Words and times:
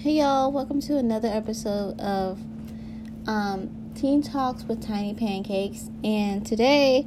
Hey 0.00 0.12
y'all, 0.12 0.50
welcome 0.50 0.80
to 0.80 0.96
another 0.96 1.28
episode 1.28 2.00
of 2.00 2.40
um, 3.26 3.92
Teen 3.94 4.22
Talks 4.22 4.64
with 4.64 4.82
Tiny 4.82 5.12
Pancakes. 5.12 5.90
And 6.02 6.46
today, 6.46 7.06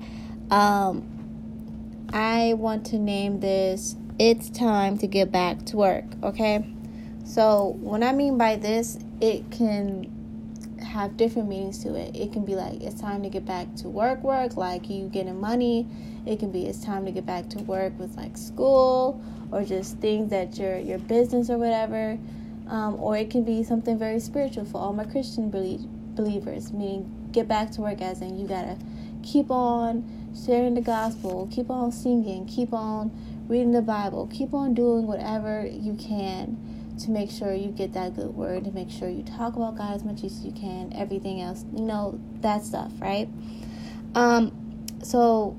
um, 0.51 2.05
I 2.13 2.53
want 2.53 2.85
to 2.87 2.99
name 2.99 3.39
this 3.39 3.95
It's 4.19 4.51
Time 4.51 4.99
to 4.99 5.07
Get 5.07 5.31
Back 5.31 5.65
to 5.65 5.77
Work, 5.77 6.05
okay? 6.21 6.71
So, 7.25 7.77
what 7.79 8.03
I 8.03 8.11
mean 8.13 8.37
by 8.37 8.57
this, 8.57 8.99
it 9.19 9.49
can 9.49 10.77
have 10.85 11.17
different 11.17 11.49
meanings 11.49 11.79
to 11.85 11.95
it. 11.95 12.15
It 12.15 12.31
can 12.31 12.45
be 12.45 12.53
like 12.53 12.79
it's 12.79 13.01
time 13.01 13.23
to 13.23 13.29
get 13.29 13.43
back 13.43 13.73
to 13.77 13.89
work, 13.89 14.21
work, 14.21 14.55
like 14.55 14.87
you 14.87 15.07
getting 15.07 15.41
money. 15.41 15.87
It 16.27 16.37
can 16.37 16.51
be 16.51 16.67
it's 16.67 16.85
time 16.85 17.05
to 17.05 17.11
get 17.11 17.25
back 17.25 17.49
to 17.49 17.59
work 17.63 17.97
with 17.97 18.15
like 18.17 18.37
school 18.37 19.19
or 19.51 19.63
just 19.63 19.97
things 19.97 20.29
that 20.29 20.59
your 20.59 20.77
your 20.77 20.99
business 20.99 21.49
or 21.49 21.57
whatever. 21.57 22.19
Um, 22.67 22.95
or 22.95 23.17
it 23.17 23.29
can 23.29 23.43
be 23.43 23.63
something 23.63 23.97
very 23.97 24.19
spiritual 24.19 24.65
for 24.65 24.77
all 24.79 24.93
my 24.93 25.03
Christian 25.03 25.49
believers, 25.49 26.71
meaning 26.71 27.29
get 27.31 27.47
back 27.47 27.71
to 27.71 27.81
work 27.81 28.01
as 28.01 28.21
in 28.21 28.37
you 28.37 28.47
gotta 28.47 28.77
keep 29.21 29.51
on 29.51 30.03
sharing 30.45 30.73
the 30.73 30.81
gospel, 30.81 31.47
keep 31.51 31.69
on 31.69 31.91
singing, 31.91 32.45
keep 32.45 32.73
on 32.73 33.11
reading 33.47 33.71
the 33.71 33.81
Bible, 33.81 34.27
keep 34.27 34.53
on 34.53 34.73
doing 34.73 35.05
whatever 35.07 35.65
you 35.65 35.95
can 35.95 36.57
to 36.99 37.09
make 37.09 37.29
sure 37.29 37.53
you 37.53 37.69
get 37.69 37.93
that 37.93 38.15
good 38.15 38.33
word, 38.35 38.63
to 38.65 38.71
make 38.71 38.89
sure 38.89 39.09
you 39.09 39.23
talk 39.23 39.55
about 39.55 39.75
God 39.77 39.95
as 39.95 40.03
much 40.03 40.23
as 40.23 40.45
you 40.45 40.51
can, 40.51 40.93
everything 40.95 41.41
else, 41.41 41.65
you 41.73 41.83
know, 41.83 42.19
that 42.41 42.63
stuff, 42.63 42.91
right? 42.99 43.27
Um, 44.15 44.85
so 45.03 45.57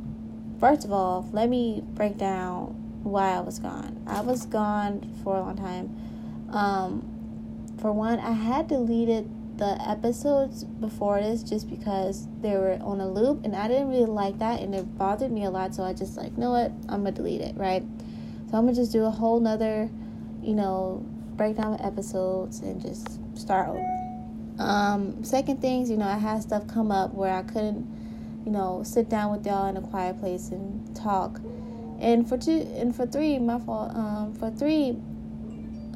first 0.61 0.85
of 0.85 0.93
all, 0.93 1.29
let 1.33 1.49
me 1.49 1.83
break 1.95 2.17
down 2.17 2.67
why 3.03 3.33
I 3.33 3.41
was 3.41 3.59
gone. 3.59 4.03
I 4.07 4.21
was 4.21 4.47
gone 4.47 5.15
for 5.23 5.37
a 5.37 5.41
long 5.41 5.57
time. 5.57 6.14
Um, 6.51 7.75
for 7.81 7.93
one, 7.93 8.19
I 8.19 8.33
had 8.33 8.69
deleted 8.69 9.29
the 9.59 9.79
episodes 9.89 10.65
before 10.65 11.21
this 11.21 11.43
just 11.43 11.71
because 11.71 12.27
they 12.41 12.57
were 12.57 12.79
on 12.83 13.01
a 13.01 13.09
loop 13.09 13.45
and 13.45 13.55
I 13.55 13.69
didn't 13.69 13.89
really 13.89 14.07
like 14.07 14.39
that 14.41 14.61
and 14.61 14.75
it 14.75 14.99
bothered 14.99 15.31
me 15.31 15.45
a 15.45 15.51
lot. 15.51 15.75
So 15.75 15.85
I 15.85 15.93
just 15.93 16.17
like, 16.17 16.33
you 16.33 16.39
know 16.39 16.51
what? 16.51 16.73
I'm 16.89 17.05
gonna 17.05 17.13
delete 17.13 17.41
it, 17.41 17.57
right? 17.57 17.83
So 18.51 18.59
I'm 18.59 18.65
gonna 18.65 18.75
just 18.75 18.93
do 18.93 19.05
a 19.05 19.11
whole 19.11 19.39
nother, 19.41 19.89
you 20.43 20.55
know, 20.55 21.05
break 21.37 21.57
down 21.57 21.73
the 21.77 21.85
episodes 21.85 22.61
and 22.61 22.81
just 22.81 23.21
start 23.39 23.69
over. 23.69 24.05
Um, 24.59 25.23
second 25.25 25.61
things, 25.61 25.91
you 25.91 25.97
know, 25.97 26.07
I 26.07 26.19
had 26.19 26.43
stuff 26.43 26.67
come 26.67 26.91
up 26.91 27.15
where 27.15 27.33
I 27.33 27.43
couldn't, 27.43 28.43
you 28.45 28.53
know, 28.53 28.83
sit 28.85 29.09
down 29.09 29.33
with 29.33 29.47
y'all 29.47 29.69
in 29.69 29.77
a 29.77 29.83
quiet 29.83 30.19
place 30.21 30.49
and 30.49 30.95
talk. 30.97 31.41
And 32.01 32.29
for 32.29 32.37
two 32.37 32.69
and 32.77 32.95
for 32.95 33.07
three, 33.07 33.39
my 33.39 33.59
fault. 33.59 33.95
Um, 33.95 34.35
for 34.35 34.51
three, 34.51 34.97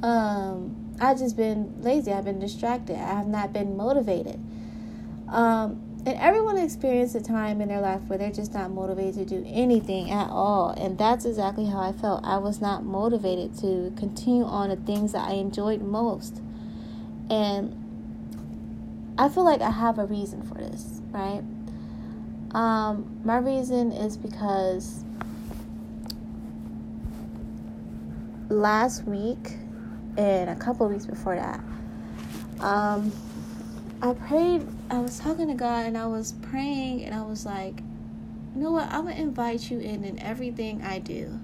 um, 0.03 0.95
I've 1.01 1.19
just 1.19 1.37
been 1.37 1.83
lazy. 1.83 2.13
I've 2.13 2.25
been 2.25 2.39
distracted. 2.39 2.97
I 2.97 3.15
have 3.15 3.27
not 3.27 3.53
been 3.53 3.77
motivated. 3.77 4.41
Um, 5.29 5.83
and 6.07 6.17
everyone 6.19 6.57
experiences 6.59 7.23
a 7.23 7.25
time 7.25 7.61
in 7.61 7.69
their 7.69 7.81
life 7.81 8.01
where 8.07 8.19
they're 8.19 8.33
just 8.33 8.55
not 8.55 8.71
motivated 8.71 9.29
to 9.29 9.43
do 9.43 9.45
anything 9.47 10.11
at 10.11 10.31
all. 10.31 10.71
And 10.71 10.97
that's 10.97 11.25
exactly 11.25 11.67
how 11.67 11.81
I 11.81 11.93
felt. 11.93 12.25
I 12.25 12.39
was 12.39 12.61
not 12.61 12.85
motivated 12.85 13.59
to 13.59 13.93
continue 13.97 14.45
on 14.45 14.71
the 14.71 14.77
things 14.77 15.13
that 15.13 15.29
I 15.29 15.33
enjoyed 15.33 15.83
most. 15.83 16.41
And 17.29 17.75
I 19.19 19.29
feel 19.29 19.45
like 19.45 19.61
I 19.61 19.71
have 19.71 19.99
a 19.99 20.07
reason 20.07 20.43
for 20.43 20.55
this, 20.55 21.03
right? 21.11 21.43
Um, 22.53 23.21
my 23.25 23.37
reason 23.37 23.93
is 23.93 24.17
because 24.17 25.05
last 28.49 29.05
week 29.05 29.59
and 30.19 30.51
a 30.51 30.57
couple 30.57 30.89
weeks 30.89 31.07
before 31.07 31.37
that, 31.37 31.61
um, 32.61 33.13
I 34.03 34.13
prayed, 34.13 34.67
I 34.91 34.99
was 34.99 35.19
talking 35.19 35.49
to 35.49 35.55
God 35.55 35.87
and 35.87 35.97
I 35.97 36.07
was 36.07 36.33
praying 36.43 37.05
and 37.05 37.15
I 37.15 37.23
was 37.23 37.47
like, 37.47 37.81
you 38.55 38.63
know 38.63 38.73
what? 38.73 38.91
I'm 38.91 39.07
to 39.07 39.17
invite 39.17 39.71
you 39.71 39.79
in 39.79 40.05
in 40.05 40.19
everything 40.19 40.83
I 40.83 40.99
do. 40.99 41.39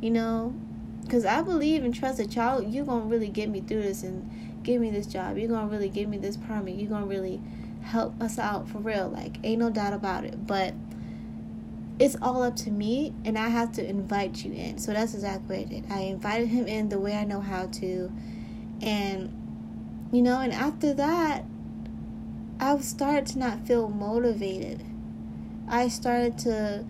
You 0.00 0.10
know, 0.10 0.54
because 1.02 1.24
I 1.24 1.42
believe 1.42 1.84
and 1.84 1.94
trust 1.94 2.18
that 2.18 2.34
y'all, 2.34 2.62
you're 2.62 2.84
to 2.84 2.92
really 2.92 3.28
get 3.28 3.48
me 3.48 3.60
through 3.60 3.82
this 3.82 4.02
and 4.02 4.60
give 4.62 4.80
me 4.80 4.90
this 4.90 5.06
job. 5.06 5.36
You're 5.36 5.48
to 5.48 5.66
really 5.66 5.88
give 5.88 6.08
me 6.08 6.18
this 6.18 6.36
permit. 6.36 6.76
You're 6.76 6.90
to 7.00 7.06
really 7.06 7.40
help 7.82 8.20
us 8.20 8.38
out 8.38 8.68
for 8.68 8.78
real. 8.78 9.08
Like, 9.08 9.38
ain't 9.42 9.60
no 9.60 9.70
doubt 9.70 9.92
about 9.92 10.24
it. 10.24 10.46
But 10.46 10.74
it's 11.98 12.16
all 12.20 12.42
up 12.42 12.56
to 12.56 12.70
me 12.70 13.14
and 13.24 13.38
I 13.38 13.48
have 13.48 13.72
to 13.72 13.88
invite 13.88 14.44
you 14.44 14.52
in. 14.52 14.78
So 14.78 14.92
that's 14.92 15.14
exactly 15.14 15.58
what 15.58 15.66
I 15.66 15.68
did. 15.68 15.84
I 15.90 16.00
invited 16.00 16.48
him 16.48 16.66
in 16.66 16.88
the 16.88 16.98
way 16.98 17.14
I 17.14 17.24
know 17.24 17.40
how 17.40 17.66
to. 17.66 18.12
And, 18.82 20.08
you 20.12 20.22
know, 20.22 20.40
and 20.40 20.52
after 20.52 20.92
that, 20.94 21.44
I 22.58 22.76
started 22.78 23.26
to 23.26 23.38
not 23.38 23.66
feel 23.66 23.88
motivated. 23.88 24.84
I 25.68 25.88
started 25.88 26.38
to, 26.38 26.84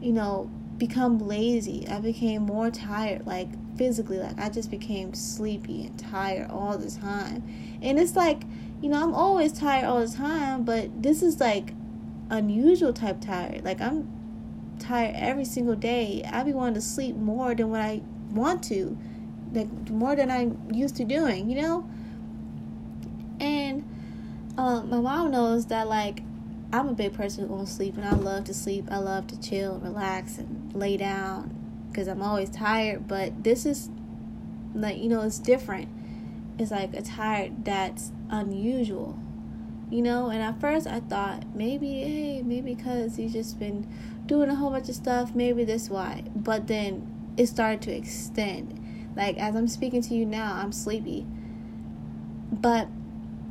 you 0.00 0.12
know, 0.12 0.50
become 0.78 1.18
lazy. 1.18 1.86
I 1.88 2.00
became 2.00 2.42
more 2.42 2.70
tired, 2.70 3.26
like 3.26 3.48
physically, 3.76 4.18
like 4.18 4.38
I 4.38 4.48
just 4.48 4.70
became 4.70 5.12
sleepy 5.14 5.86
and 5.86 5.98
tired 5.98 6.50
all 6.50 6.78
the 6.78 6.90
time. 6.90 7.78
And 7.82 7.98
it's 7.98 8.16
like, 8.16 8.42
you 8.80 8.88
know, 8.88 9.02
I'm 9.02 9.14
always 9.14 9.52
tired 9.52 9.84
all 9.84 10.00
the 10.00 10.14
time, 10.14 10.64
but 10.64 11.02
this 11.02 11.22
is 11.22 11.40
like 11.40 11.74
unusual 12.30 12.92
type 12.92 13.20
tired. 13.20 13.64
Like 13.64 13.80
I'm 13.80 14.19
tired 14.80 15.14
every 15.16 15.44
single 15.44 15.76
day. 15.76 16.22
I 16.30 16.42
be 16.42 16.52
wanting 16.52 16.74
to 16.74 16.80
sleep 16.80 17.16
more 17.16 17.54
than 17.54 17.70
what 17.70 17.80
I 17.80 18.02
want 18.32 18.62
to, 18.64 18.98
like 19.52 19.68
more 19.90 20.16
than 20.16 20.30
I'm 20.30 20.68
used 20.72 20.96
to 20.96 21.04
doing, 21.04 21.48
you 21.48 21.60
know. 21.60 21.88
And 23.38 23.84
um, 24.58 24.90
my 24.90 25.00
mom 25.00 25.30
knows 25.30 25.66
that 25.66 25.88
like 25.88 26.22
I'm 26.72 26.88
a 26.88 26.92
big 26.92 27.14
person 27.14 27.48
who 27.48 27.58
to 27.58 27.66
sleep, 27.66 27.96
and 27.96 28.04
I 28.04 28.14
love 28.14 28.44
to 28.44 28.54
sleep. 28.54 28.88
I 28.90 28.98
love 28.98 29.26
to 29.28 29.40
chill, 29.40 29.78
relax, 29.78 30.38
and 30.38 30.72
lay 30.74 30.96
down 30.96 31.54
because 31.90 32.08
I'm 32.08 32.22
always 32.22 32.50
tired. 32.50 33.08
But 33.08 33.44
this 33.44 33.66
is 33.66 33.88
like 34.74 34.98
you 34.98 35.08
know, 35.08 35.22
it's 35.22 35.38
different. 35.38 35.88
It's 36.58 36.70
like 36.70 36.94
a 36.94 37.02
tired 37.02 37.64
that's 37.64 38.12
unusual 38.28 39.18
you 39.90 40.02
know? 40.02 40.28
And 40.28 40.40
at 40.42 40.60
first 40.60 40.86
i 40.86 41.00
thought 41.00 41.54
maybe 41.54 42.00
hey 42.00 42.42
maybe 42.42 42.74
because 42.74 43.16
he's 43.16 43.32
just 43.32 43.58
been 43.58 43.86
doing 44.26 44.48
a 44.48 44.54
whole 44.54 44.70
bunch 44.70 44.88
of 44.88 44.94
stuff 44.94 45.34
maybe 45.34 45.64
this 45.64 45.90
why. 45.90 46.24
But 46.34 46.66
then 46.66 47.32
it 47.36 47.46
started 47.46 47.82
to 47.82 47.96
extend. 47.96 48.76
Like 49.16 49.36
as 49.38 49.56
i'm 49.56 49.68
speaking 49.68 50.02
to 50.02 50.14
you 50.14 50.24
now 50.24 50.54
i'm 50.54 50.72
sleepy. 50.72 51.26
But 52.52 52.88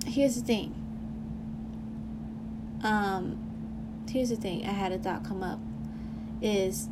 here's 0.06 0.36
the 0.36 0.42
thing. 0.42 0.76
Um 2.84 3.46
here's 4.10 4.30
the 4.30 4.36
thing 4.36 4.66
i 4.66 4.72
had 4.72 4.92
a 4.92 4.98
thought 4.98 5.24
come 5.24 5.44
up 5.44 5.60
is 6.42 6.90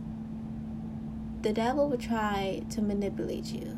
the 1.41 1.53
devil 1.53 1.89
would 1.89 1.99
try 1.99 2.61
to 2.69 2.81
manipulate 2.81 3.45
you. 3.45 3.77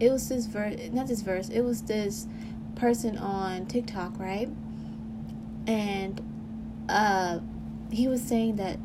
It 0.00 0.10
was 0.10 0.28
this 0.28 0.46
verse 0.46 0.76
not 0.92 1.08
this 1.08 1.22
verse 1.22 1.48
it 1.48 1.62
was 1.62 1.82
this 1.82 2.28
person 2.76 3.18
on 3.18 3.66
tiktok 3.66 4.18
right 4.20 4.48
and 5.68 6.20
uh, 6.88 7.40
he 7.92 8.08
was 8.08 8.22
saying 8.22 8.56
that 8.56 8.78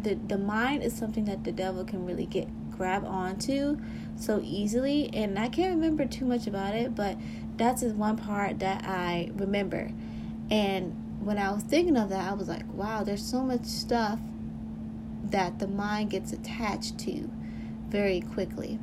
the 0.00 0.14
the 0.14 0.38
mind 0.38 0.84
is 0.84 0.96
something 0.96 1.24
that 1.24 1.42
the 1.44 1.52
devil 1.52 1.84
can 1.84 2.06
really 2.06 2.26
get 2.26 2.48
grab 2.70 3.04
onto 3.04 3.76
so 4.16 4.40
easily. 4.44 5.10
And 5.12 5.36
I 5.36 5.48
can't 5.48 5.74
remember 5.74 6.06
too 6.06 6.24
much 6.24 6.46
about 6.46 6.74
it 6.74 6.94
but 6.94 7.18
that's 7.56 7.82
the 7.82 7.92
one 7.92 8.16
part 8.16 8.60
that 8.60 8.84
I 8.84 9.30
remember. 9.34 9.90
And 10.50 10.94
when 11.20 11.36
I 11.36 11.50
was 11.50 11.64
thinking 11.64 11.96
of 11.96 12.08
that 12.10 12.30
I 12.30 12.32
was 12.32 12.48
like 12.48 12.72
wow 12.72 13.02
there's 13.02 13.24
so 13.24 13.42
much 13.42 13.64
stuff 13.64 14.20
that 15.24 15.58
the 15.58 15.66
mind 15.66 16.10
gets 16.10 16.32
attached 16.32 16.98
to 17.00 17.28
very 17.88 18.20
quickly. 18.20 18.78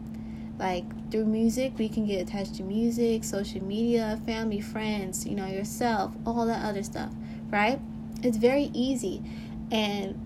Like 0.59 1.09
through 1.09 1.25
music 1.25 1.77
we 1.77 1.87
can 1.87 2.05
get 2.05 2.27
attached 2.27 2.55
to 2.55 2.63
music 2.63 3.23
social 3.23 3.63
media 3.63 4.19
family 4.25 4.59
friends 4.59 5.25
you 5.25 5.35
know 5.35 5.45
yourself 5.45 6.13
all 6.25 6.45
that 6.45 6.65
other 6.65 6.81
stuff 6.81 7.11
right? 7.49 7.79
It's 8.23 8.37
very 8.37 8.71
easy. 8.73 9.21
And 9.71 10.19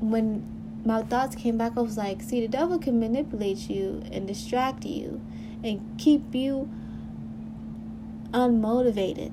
when 0.00 0.82
my 0.84 1.02
thoughts 1.02 1.34
came 1.34 1.56
back, 1.56 1.72
I 1.76 1.80
was 1.80 1.96
like, 1.96 2.22
see, 2.22 2.40
the 2.40 2.48
devil 2.48 2.78
can 2.78 3.00
manipulate 3.00 3.70
you 3.70 4.02
and 4.12 4.26
distract 4.26 4.84
you 4.84 5.20
and 5.62 5.98
keep 5.98 6.34
you 6.34 6.68
unmotivated. 8.32 9.32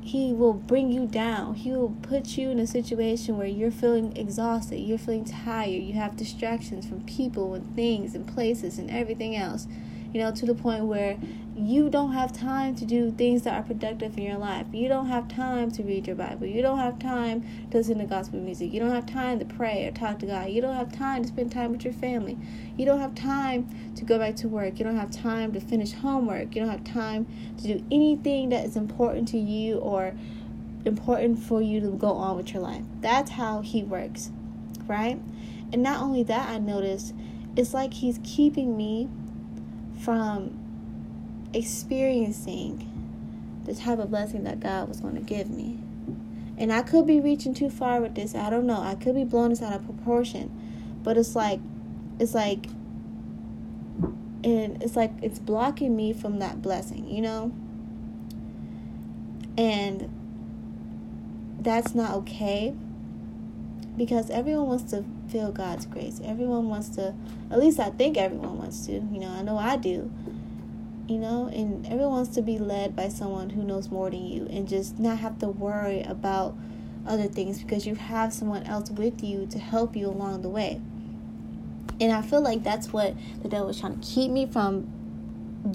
He 0.00 0.34
will 0.34 0.52
bring 0.52 0.92
you 0.92 1.06
down. 1.06 1.54
He 1.54 1.70
will 1.72 1.96
put 2.02 2.36
you 2.36 2.50
in 2.50 2.58
a 2.58 2.66
situation 2.66 3.38
where 3.38 3.46
you're 3.46 3.70
feeling 3.70 4.14
exhausted, 4.16 4.78
you're 4.80 4.98
feeling 4.98 5.24
tired, 5.24 5.82
you 5.82 5.94
have 5.94 6.16
distractions 6.16 6.86
from 6.86 7.02
people 7.04 7.54
and 7.54 7.74
things 7.74 8.14
and 8.14 8.26
places 8.26 8.78
and 8.78 8.90
everything 8.90 9.34
else. 9.34 9.66
You 10.14 10.20
know, 10.20 10.30
to 10.30 10.46
the 10.46 10.54
point 10.54 10.84
where 10.84 11.18
you 11.56 11.90
don't 11.90 12.12
have 12.12 12.32
time 12.32 12.76
to 12.76 12.84
do 12.84 13.10
things 13.10 13.42
that 13.42 13.54
are 13.54 13.64
productive 13.64 14.16
in 14.16 14.22
your 14.22 14.38
life. 14.38 14.64
You 14.72 14.88
don't 14.88 15.08
have 15.08 15.26
time 15.26 15.72
to 15.72 15.82
read 15.82 16.06
your 16.06 16.14
Bible. 16.14 16.46
You 16.46 16.62
don't 16.62 16.78
have 16.78 17.00
time 17.00 17.44
to 17.72 17.78
listen 17.78 17.98
to 17.98 18.04
gospel 18.06 18.38
music. 18.38 18.72
You 18.72 18.78
don't 18.78 18.92
have 18.92 19.06
time 19.06 19.40
to 19.40 19.44
pray 19.44 19.84
or 19.86 19.90
talk 19.90 20.20
to 20.20 20.26
God. 20.26 20.50
You 20.50 20.62
don't 20.62 20.76
have 20.76 20.92
time 20.92 21.22
to 21.22 21.28
spend 21.28 21.50
time 21.50 21.72
with 21.72 21.84
your 21.84 21.92
family. 21.94 22.38
You 22.76 22.86
don't 22.86 23.00
have 23.00 23.16
time 23.16 23.68
to 23.96 24.04
go 24.04 24.18
back 24.20 24.36
to 24.36 24.48
work. 24.48 24.78
You 24.78 24.84
don't 24.84 24.96
have 24.96 25.10
time 25.10 25.52
to 25.52 25.60
finish 25.60 25.92
homework. 25.92 26.54
You 26.54 26.62
don't 26.62 26.70
have 26.70 26.84
time 26.84 27.26
to 27.58 27.66
do 27.66 27.84
anything 27.90 28.50
that 28.50 28.64
is 28.64 28.76
important 28.76 29.26
to 29.28 29.38
you 29.38 29.78
or 29.78 30.14
important 30.84 31.40
for 31.40 31.60
you 31.60 31.80
to 31.80 31.88
go 31.88 32.12
on 32.12 32.36
with 32.36 32.52
your 32.52 32.62
life. 32.62 32.84
That's 33.00 33.32
how 33.32 33.62
he 33.62 33.82
works, 33.82 34.30
right? 34.86 35.20
And 35.72 35.82
not 35.82 36.00
only 36.00 36.22
that, 36.22 36.50
I 36.50 36.58
noticed 36.58 37.14
it's 37.56 37.74
like 37.74 37.94
he's 37.94 38.20
keeping 38.22 38.76
me 38.76 39.08
from 40.04 41.48
experiencing 41.54 42.90
the 43.64 43.74
type 43.74 43.98
of 43.98 44.10
blessing 44.10 44.44
that 44.44 44.60
God 44.60 44.88
was 44.88 45.00
going 45.00 45.14
to 45.14 45.20
give 45.20 45.48
me. 45.48 45.78
And 46.58 46.72
I 46.72 46.82
could 46.82 47.06
be 47.06 47.20
reaching 47.20 47.54
too 47.54 47.70
far 47.70 48.00
with 48.00 48.14
this. 48.14 48.34
I 48.34 48.50
don't 48.50 48.66
know. 48.66 48.80
I 48.80 48.94
could 48.94 49.14
be 49.14 49.24
blowing 49.24 49.50
this 49.50 49.62
out 49.62 49.72
of 49.72 49.84
proportion. 49.84 51.00
But 51.02 51.16
it's 51.16 51.34
like 51.34 51.60
it's 52.18 52.34
like 52.34 52.66
and 54.44 54.82
it's 54.82 54.94
like 54.94 55.12
it's 55.22 55.38
blocking 55.38 55.96
me 55.96 56.12
from 56.12 56.38
that 56.38 56.62
blessing, 56.62 57.08
you 57.08 57.22
know? 57.22 57.52
And 59.56 60.10
that's 61.60 61.94
not 61.94 62.14
okay 62.18 62.74
because 63.96 64.30
everyone 64.30 64.66
wants 64.66 64.90
to 64.90 65.04
feel 65.28 65.52
God's 65.52 65.86
grace. 65.86 66.20
Everyone 66.24 66.68
wants 66.68 66.88
to, 66.90 67.14
at 67.50 67.58
least 67.58 67.78
I 67.78 67.90
think 67.90 68.16
everyone 68.16 68.58
wants 68.58 68.86
to. 68.86 68.92
You 68.92 69.20
know, 69.20 69.30
I 69.30 69.42
know 69.42 69.56
I 69.56 69.76
do. 69.76 70.10
You 71.06 71.18
know, 71.18 71.48
and 71.48 71.86
everyone 71.86 72.12
wants 72.12 72.34
to 72.36 72.42
be 72.42 72.58
led 72.58 72.96
by 72.96 73.08
someone 73.08 73.50
who 73.50 73.62
knows 73.62 73.90
more 73.90 74.10
than 74.10 74.24
you 74.24 74.46
and 74.50 74.66
just 74.66 74.98
not 74.98 75.18
have 75.18 75.38
to 75.40 75.48
worry 75.48 76.00
about 76.02 76.56
other 77.06 77.28
things 77.28 77.62
because 77.62 77.86
you 77.86 77.94
have 77.94 78.32
someone 78.32 78.62
else 78.64 78.90
with 78.90 79.22
you 79.22 79.46
to 79.46 79.58
help 79.58 79.94
you 79.94 80.08
along 80.08 80.40
the 80.42 80.48
way. 80.48 80.80
And 82.00 82.10
I 82.10 82.22
feel 82.22 82.40
like 82.40 82.62
that's 82.62 82.92
what 82.92 83.14
the 83.42 83.48
devil 83.48 83.68
is 83.68 83.78
trying 83.78 84.00
to 84.00 84.06
keep 84.06 84.30
me 84.30 84.46
from 84.46 84.90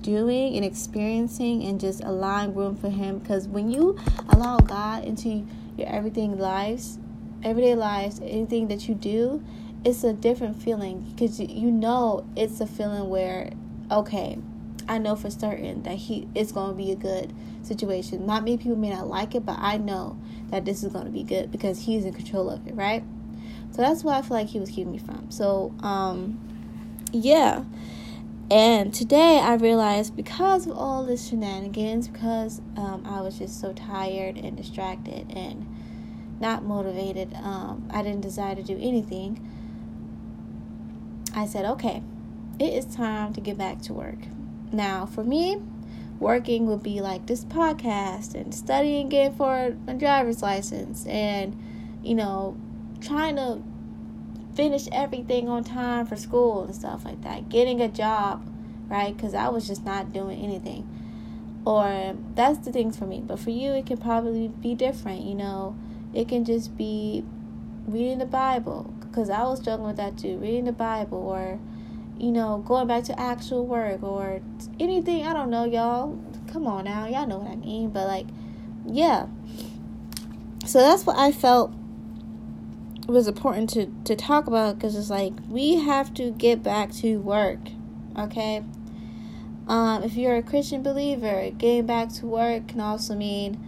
doing 0.01 0.55
and 0.55 0.65
experiencing 0.65 1.63
and 1.63 1.79
just 1.79 2.03
allowing 2.03 2.53
room 2.53 2.75
for 2.75 2.89
him 2.89 3.19
because 3.19 3.47
when 3.47 3.71
you 3.71 3.97
allow 4.29 4.57
God 4.57 5.03
into 5.03 5.45
your 5.77 5.87
everything 5.87 6.37
lives 6.37 6.99
everyday 7.43 7.75
lives, 7.75 8.19
anything 8.21 8.67
that 8.67 8.87
you 8.87 8.95
do, 8.95 9.43
it's 9.85 10.03
a 10.03 10.13
different 10.13 10.61
feeling 10.61 11.01
because 11.01 11.39
you 11.39 11.71
know 11.71 12.25
it's 12.35 12.59
a 12.59 12.67
feeling 12.67 13.09
where, 13.09 13.51
okay, 13.91 14.37
I 14.87 14.97
know 14.97 15.15
for 15.15 15.29
certain 15.29 15.83
that 15.83 15.95
he 15.95 16.27
it's 16.33 16.51
going 16.51 16.69
to 16.71 16.75
be 16.75 16.91
a 16.91 16.95
good 16.95 17.33
situation. 17.63 18.25
Not 18.25 18.43
many 18.43 18.57
people 18.57 18.75
may 18.75 18.89
not 18.89 19.07
like 19.07 19.35
it, 19.35 19.45
but 19.45 19.57
I 19.59 19.77
know 19.77 20.19
that 20.49 20.65
this 20.65 20.83
is 20.83 20.91
going 20.91 21.05
to 21.05 21.11
be 21.11 21.23
good 21.23 21.51
because 21.51 21.83
he's 21.83 22.05
in 22.05 22.13
control 22.13 22.49
of 22.49 22.65
it, 22.67 22.75
right? 22.75 23.03
So 23.71 23.83
that's 23.83 24.03
why 24.03 24.17
I 24.17 24.21
feel 24.21 24.35
like 24.35 24.47
he 24.47 24.59
was 24.59 24.69
keeping 24.69 24.91
me 24.91 24.97
from. 24.97 25.29
So, 25.29 25.73
um, 25.81 26.39
yeah. 27.11 27.63
And 28.51 28.91
today 28.91 29.39
I 29.39 29.53
realized 29.53 30.15
because 30.15 30.65
of 30.65 30.75
all 30.75 31.05
this 31.05 31.29
shenanigans, 31.29 32.07
because 32.07 32.61
um, 32.75 33.03
I 33.05 33.21
was 33.21 33.37
just 33.37 33.61
so 33.61 33.73
tired 33.73 34.37
and 34.37 34.57
distracted 34.57 35.31
and 35.35 35.67
not 36.39 36.63
motivated. 36.63 37.33
Um, 37.35 37.89
I 37.91 38.01
didn't 38.01 38.21
desire 38.21 38.55
to 38.55 38.63
do 38.63 38.77
anything. 38.79 39.39
I 41.35 41.45
said, 41.45 41.65
okay, 41.65 42.01
it 42.59 42.73
is 42.73 42.85
time 42.85 43.33
to 43.33 43.41
get 43.41 43.57
back 43.57 43.81
to 43.83 43.93
work. 43.93 44.17
Now, 44.71 45.05
for 45.05 45.23
me, 45.23 45.61
working 46.19 46.67
would 46.67 46.83
be 46.83 47.01
like 47.01 47.25
this 47.25 47.45
podcast 47.45 48.35
and 48.35 48.53
studying 48.53 49.07
again 49.07 49.33
for 49.35 49.75
a 49.87 49.93
driver's 49.93 50.41
license 50.41 51.05
and, 51.05 51.57
you 52.03 52.15
know, 52.15 52.57
trying 53.01 53.35
to 53.35 53.61
finish 54.55 54.87
everything 54.91 55.47
on 55.47 55.63
time 55.63 56.05
for 56.05 56.15
school 56.15 56.63
and 56.63 56.75
stuff 56.75 57.05
like 57.05 57.21
that. 57.21 57.49
Getting 57.49 57.81
a 57.81 57.87
job, 57.87 58.45
right? 58.87 59.15
Because 59.15 59.33
I 59.33 59.49
was 59.49 59.67
just 59.67 59.85
not 59.85 60.11
doing 60.11 60.41
anything. 60.41 60.87
Or 61.65 62.15
that's 62.35 62.59
the 62.59 62.71
things 62.71 62.97
for 62.97 63.05
me. 63.05 63.21
But 63.25 63.39
for 63.39 63.51
you, 63.51 63.71
it 63.73 63.85
can 63.85 63.97
probably 63.97 64.47
be 64.47 64.75
different, 64.75 65.21
you 65.21 65.35
know 65.35 65.77
it 66.13 66.27
can 66.27 66.45
just 66.45 66.75
be 66.77 67.23
reading 67.87 68.19
the 68.19 68.25
Bible 68.25 68.93
because 68.99 69.29
I 69.29 69.43
was 69.43 69.59
struggling 69.59 69.87
with 69.87 69.97
that 69.97 70.17
too. 70.17 70.37
Reading 70.37 70.65
the 70.65 70.71
Bible 70.71 71.19
or 71.19 71.59
you 72.17 72.33
know, 72.33 72.57
going 72.67 72.85
back 72.85 73.05
to 73.05 73.17
actual 73.17 73.65
work 73.65 74.03
or 74.03 74.41
anything, 74.77 75.25
I 75.25 75.33
don't 75.33 75.49
know, 75.49 75.63
y'all. 75.63 76.19
Come 76.51 76.67
on 76.67 76.83
now, 76.83 77.07
y'all 77.07 77.25
know 77.25 77.37
what 77.37 77.51
I 77.51 77.55
mean, 77.55 77.89
but 77.89 78.07
like 78.07 78.27
yeah. 78.85 79.27
So 80.65 80.79
that's 80.79 81.05
what 81.05 81.17
I 81.17 81.31
felt 81.31 81.73
was 83.07 83.27
important 83.27 83.69
to 83.71 83.87
to 84.05 84.15
talk 84.15 84.47
about 84.47 84.77
because 84.77 84.95
it's 84.95 85.09
like 85.09 85.33
we 85.47 85.75
have 85.75 86.13
to 86.15 86.31
get 86.31 86.61
back 86.61 86.91
to 86.95 87.17
work, 87.17 87.59
okay? 88.17 88.63
Um, 89.67 90.03
if 90.03 90.15
you're 90.15 90.35
a 90.35 90.41
Christian 90.41 90.81
believer, 90.81 91.51
getting 91.51 91.85
back 91.85 92.11
to 92.13 92.25
work 92.25 92.67
can 92.67 92.79
also 92.79 93.15
mean, 93.15 93.63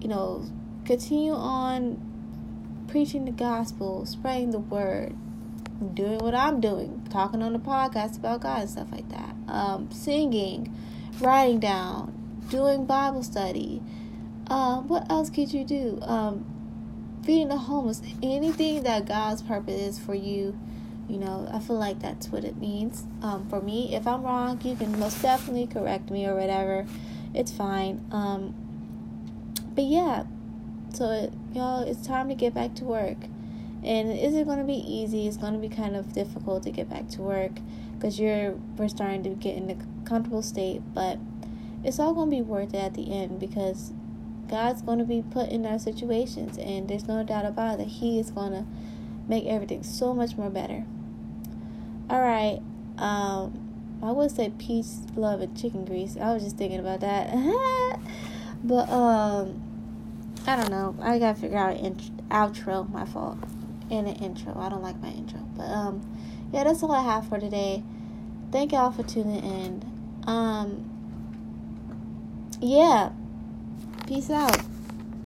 you 0.00 0.08
know, 0.08 0.44
continue 0.84 1.32
on 1.32 2.86
preaching 2.88 3.24
the 3.24 3.30
gospel, 3.30 4.04
spreading 4.06 4.50
the 4.50 4.58
word, 4.58 5.14
doing 5.94 6.18
what 6.18 6.34
I'm 6.34 6.60
doing, 6.60 7.06
talking 7.10 7.42
on 7.42 7.52
the 7.52 7.58
podcast 7.58 8.16
about 8.18 8.40
God 8.40 8.60
and 8.62 8.70
stuff 8.70 8.92
like 8.92 9.08
that, 9.10 9.34
um, 9.48 9.90
singing, 9.90 10.74
writing 11.20 11.60
down, 11.60 12.44
doing 12.48 12.84
Bible 12.86 13.22
study. 13.22 13.82
Uh, 14.48 14.80
what 14.80 15.10
else 15.10 15.30
could 15.30 15.52
you 15.52 15.64
do? 15.64 15.98
Um, 16.02 16.44
feeding 17.24 17.48
the 17.48 17.56
homeless, 17.56 18.02
anything 18.22 18.82
that 18.82 19.06
God's 19.06 19.42
purpose 19.42 19.80
is 19.80 19.98
for 19.98 20.14
you. 20.14 20.58
You 21.08 21.18
know, 21.18 21.48
I 21.52 21.58
feel 21.58 21.78
like 21.78 22.00
that's 22.00 22.28
what 22.28 22.44
it 22.44 22.56
means. 22.56 23.04
Um, 23.22 23.48
for 23.48 23.60
me, 23.60 23.94
if 23.94 24.06
I'm 24.06 24.22
wrong, 24.22 24.60
you 24.62 24.76
can 24.76 24.98
most 24.98 25.20
definitely 25.20 25.66
correct 25.66 26.10
me 26.10 26.26
or 26.26 26.34
whatever. 26.34 26.86
It's 27.34 27.52
fine. 27.52 28.06
Um, 28.12 28.54
but 29.74 29.84
yeah, 29.84 30.24
so, 30.92 31.32
y'all, 31.52 31.82
it's 31.82 32.06
time 32.06 32.28
to 32.28 32.34
get 32.34 32.54
back 32.54 32.74
to 32.76 32.84
work. 32.84 33.16
And 33.84 34.12
is 34.12 34.34
it 34.34 34.46
going 34.46 34.58
to 34.58 34.64
be 34.64 34.74
easy? 34.74 35.26
It's 35.26 35.36
going 35.36 35.54
to 35.54 35.58
be 35.58 35.68
kind 35.68 35.96
of 35.96 36.12
difficult 36.12 36.62
to 36.64 36.70
get 36.70 36.88
back 36.88 37.08
to 37.10 37.22
work 37.22 37.52
because 37.94 38.20
you're 38.20 38.52
we're 38.76 38.88
starting 38.88 39.22
to 39.24 39.30
get 39.30 39.56
in 39.56 39.70
a 39.70 40.08
comfortable 40.08 40.42
state, 40.42 40.82
but 40.94 41.18
it's 41.82 41.98
all 41.98 42.14
going 42.14 42.30
to 42.30 42.36
be 42.36 42.42
worth 42.42 42.74
it 42.74 42.78
at 42.78 42.94
the 42.94 43.12
end 43.12 43.40
because 43.40 43.92
God's 44.48 44.82
going 44.82 44.98
to 44.98 45.04
be 45.04 45.22
put 45.22 45.50
in 45.50 45.66
our 45.66 45.78
situations, 45.78 46.58
and 46.58 46.88
there's 46.88 47.08
no 47.08 47.24
doubt 47.24 47.44
about 47.44 47.74
it 47.74 47.78
that 47.78 47.88
He 47.88 48.20
is 48.20 48.30
going 48.30 48.52
to 48.52 48.64
make 49.26 49.46
everything 49.46 49.82
so 49.82 50.14
much 50.14 50.36
more 50.36 50.50
better. 50.50 50.84
All 52.10 52.20
right, 52.20 52.60
um, 52.98 53.98
I 54.02 54.12
would 54.12 54.30
say 54.30 54.52
peace, 54.58 55.00
love, 55.16 55.40
and 55.40 55.56
chicken 55.60 55.84
grease. 55.84 56.16
I 56.20 56.34
was 56.34 56.44
just 56.44 56.56
thinking 56.56 56.78
about 56.78 57.00
that, 57.00 57.32
but 58.64 58.88
um 58.90 59.71
I 60.46 60.56
don't 60.56 60.70
know. 60.70 60.96
I 61.00 61.18
gotta 61.18 61.38
figure 61.38 61.58
out 61.58 61.76
an 61.76 61.84
int- 61.86 62.28
outro. 62.28 62.88
My 62.90 63.04
fault. 63.04 63.38
And 63.90 64.08
an 64.08 64.16
intro. 64.16 64.58
I 64.58 64.68
don't 64.68 64.82
like 64.82 65.00
my 65.00 65.10
intro. 65.10 65.40
But 65.56 65.64
um, 65.64 66.00
yeah, 66.52 66.64
that's 66.64 66.82
all 66.82 66.92
I 66.92 67.02
have 67.02 67.28
for 67.28 67.38
today. 67.38 67.82
Thank 68.50 68.72
y'all 68.72 68.90
for 68.90 69.02
tuning 69.02 69.42
in. 69.42 70.22
Um, 70.26 70.88
yeah. 72.60 73.10
Peace 74.06 74.30
out. 74.30 74.71